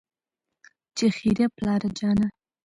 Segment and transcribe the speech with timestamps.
[0.97, 2.27] چې خېره پلار جانه